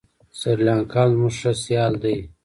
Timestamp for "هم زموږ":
1.05-1.33